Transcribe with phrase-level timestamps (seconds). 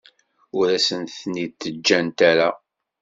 [0.57, 2.49] Ur asent-ten-id-ǧǧant ara.